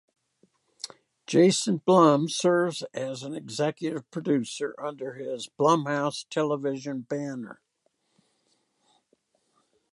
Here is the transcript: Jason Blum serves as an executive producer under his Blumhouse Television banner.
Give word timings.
Jason 1.27 1.77
Blum 1.77 2.27
serves 2.27 2.81
as 2.91 3.21
an 3.21 3.35
executive 3.35 4.09
producer 4.09 4.73
under 4.79 5.13
his 5.13 5.47
Blumhouse 5.59 6.25
Television 6.27 7.01
banner. 7.01 7.61